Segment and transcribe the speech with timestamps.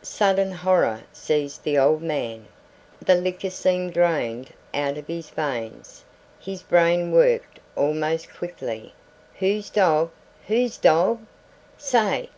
[0.00, 2.46] Sudden horror seized the old man.
[3.04, 6.06] The liquor seemed drained out of his veins:
[6.40, 8.94] his brain worked almost quickly.
[9.40, 10.10] "Whose dog
[10.46, 11.26] whose dog?
[11.76, 12.30] Say!"